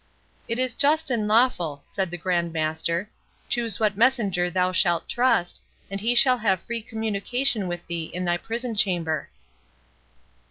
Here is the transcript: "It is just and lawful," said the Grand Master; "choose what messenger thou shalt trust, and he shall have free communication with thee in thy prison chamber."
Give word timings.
"It 0.47 0.57
is 0.57 0.73
just 0.73 1.11
and 1.11 1.27
lawful," 1.27 1.83
said 1.85 2.09
the 2.09 2.17
Grand 2.17 2.51
Master; 2.51 3.07
"choose 3.47 3.79
what 3.79 3.95
messenger 3.95 4.49
thou 4.49 4.71
shalt 4.71 5.07
trust, 5.07 5.61
and 5.91 6.01
he 6.01 6.15
shall 6.15 6.39
have 6.39 6.61
free 6.63 6.81
communication 6.81 7.67
with 7.67 7.85
thee 7.85 8.05
in 8.05 8.25
thy 8.25 8.37
prison 8.37 8.73
chamber." 8.73 9.29